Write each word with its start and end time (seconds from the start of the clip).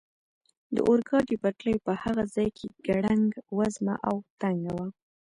د 0.75 0.77
اورګاډي 0.87 1.35
پټلۍ 1.43 1.75
په 1.85 1.91
هغه 2.03 2.23
ځای 2.35 2.49
کې 2.57 2.67
ګړنګ 2.87 3.29
وزمه 3.57 3.95
او 4.07 4.15
تنګه 4.41 4.71
وه. 4.77 4.87